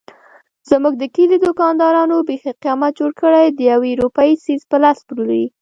[0.69, 5.45] زموږ د کلي دوکاندارانو بیخي قیامت جوړ کړی دیوې روپۍ څيز په لس پلوري.